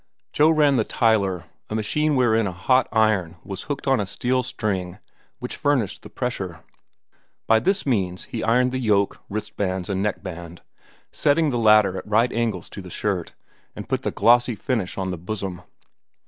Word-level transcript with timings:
Joe 0.33 0.49
ran 0.49 0.77
the 0.77 0.83
tiler, 0.83 1.43
a 1.69 1.75
machine 1.75 2.15
wherein 2.15 2.47
a 2.47 2.51
hot 2.51 2.87
iron 2.91 3.35
was 3.43 3.61
hooked 3.69 3.85
on 3.85 3.99
a 3.99 4.07
steel 4.07 4.41
string 4.41 4.97
which 5.37 5.55
furnished 5.55 6.01
the 6.01 6.09
pressure. 6.09 6.63
By 7.45 7.59
this 7.59 7.85
means 7.85 8.23
he 8.23 8.43
ironed 8.43 8.71
the 8.71 8.79
yoke, 8.79 9.21
wristbands, 9.29 9.91
and 9.91 10.01
neckband, 10.01 10.63
setting 11.11 11.51
the 11.51 11.59
latter 11.59 11.99
at 11.99 12.07
right 12.07 12.31
angles 12.33 12.67
to 12.71 12.81
the 12.81 12.89
shirt, 12.89 13.35
and 13.75 13.87
put 13.87 14.01
the 14.01 14.09
glossy 14.09 14.55
finish 14.55 14.97
on 14.97 15.11
the 15.11 15.19
bosom. 15.19 15.61